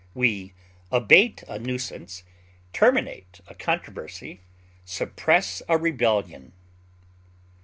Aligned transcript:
We 0.15 0.55
abate 0.91 1.43
a 1.47 1.59
nuisance, 1.59 2.23
terminate 2.73 3.39
a 3.47 3.53
controversy, 3.53 4.41
suppress 4.83 5.61
a 5.69 5.77
rebellion. 5.77 6.53